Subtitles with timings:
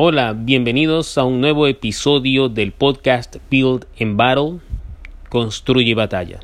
[0.00, 4.60] Hola, bienvenidos a un nuevo episodio del podcast Build and Battle,
[5.28, 6.38] Construye Batalla.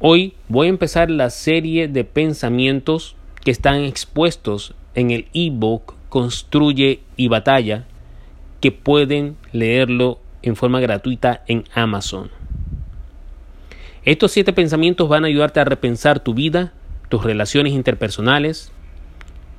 [0.00, 7.00] Hoy voy a empezar la serie de pensamientos que están expuestos en el ebook Construye
[7.16, 7.86] y Batalla,
[8.60, 12.30] que pueden leerlo en forma gratuita en Amazon.
[14.04, 16.74] Estos siete pensamientos van a ayudarte a repensar tu vida,
[17.08, 18.72] tus relaciones interpersonales,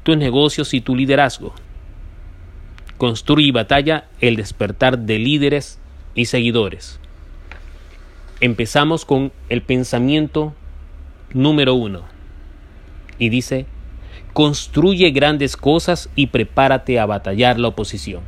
[0.04, 1.54] tus negocios y tu liderazgo.
[2.98, 5.80] Construye y batalla el despertar de líderes
[6.16, 7.00] y seguidores.
[8.42, 10.54] Empezamos con el pensamiento
[11.34, 12.04] número uno.
[13.18, 13.66] Y dice,
[14.34, 18.24] construye grandes cosas y prepárate a batallar la oposición.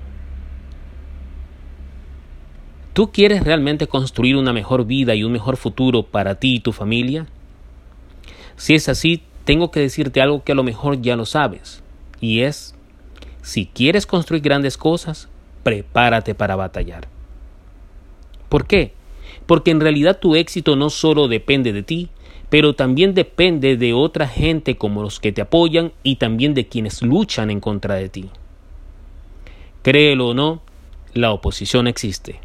[2.94, 6.74] ¿Tú quieres realmente construir una mejor vida y un mejor futuro para ti y tu
[6.74, 7.26] familia?
[8.58, 11.84] Si es así, tengo que decirte algo que a lo mejor ya lo sabes,
[12.20, 12.76] y es,
[13.42, 15.30] si quieres construir grandes cosas,
[15.64, 17.08] prepárate para batallar.
[18.50, 18.94] ¿Por qué?
[19.46, 22.10] Porque en realidad tu éxito no solo depende de ti,
[22.50, 27.02] pero también depende de otra gente como los que te apoyan y también de quienes
[27.02, 28.30] luchan en contra de ti.
[29.84, 30.62] Créelo o no,
[31.14, 32.40] la oposición existe.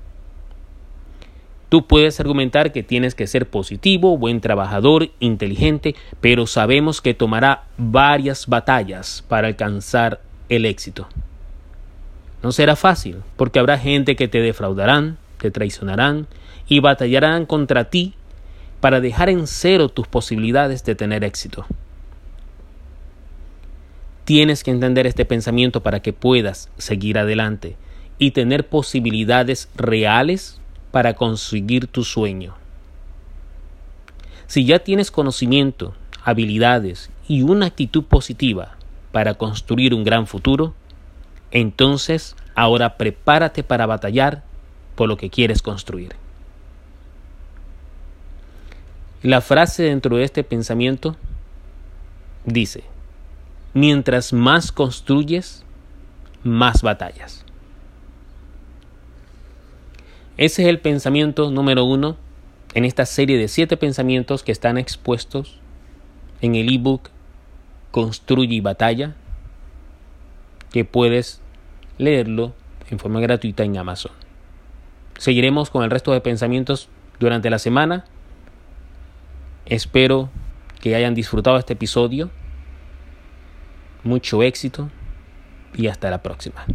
[1.76, 7.64] Tú puedes argumentar que tienes que ser positivo, buen trabajador, inteligente, pero sabemos que tomará
[7.76, 11.06] varias batallas para alcanzar el éxito.
[12.42, 16.28] No será fácil, porque habrá gente que te defraudarán, te traicionarán
[16.66, 18.14] y batallarán contra ti
[18.80, 21.66] para dejar en cero tus posibilidades de tener éxito.
[24.24, 27.76] Tienes que entender este pensamiento para que puedas seguir adelante
[28.18, 30.58] y tener posibilidades reales
[30.96, 32.54] para conseguir tu sueño.
[34.46, 35.94] Si ya tienes conocimiento,
[36.24, 38.78] habilidades y una actitud positiva
[39.12, 40.72] para construir un gran futuro,
[41.50, 44.42] entonces ahora prepárate para batallar
[44.94, 46.16] por lo que quieres construir.
[49.22, 51.14] La frase dentro de este pensamiento
[52.46, 52.84] dice,
[53.74, 55.62] mientras más construyes,
[56.42, 57.44] más batallas.
[60.36, 62.16] Ese es el pensamiento número uno
[62.74, 65.58] en esta serie de siete pensamientos que están expuestos
[66.42, 67.08] en el ebook
[67.90, 69.14] Construye y Batalla,
[70.70, 71.40] que puedes
[71.96, 72.52] leerlo
[72.90, 74.12] en forma gratuita en Amazon.
[75.16, 78.04] Seguiremos con el resto de pensamientos durante la semana.
[79.64, 80.28] Espero
[80.82, 82.30] que hayan disfrutado este episodio.
[84.04, 84.90] Mucho éxito
[85.74, 86.66] y hasta la próxima.